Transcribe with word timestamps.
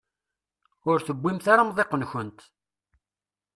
Ur 0.89 0.99
tewwimt 1.01 1.45
ara 1.51 1.61
amḍiq-nkent. 1.63 2.39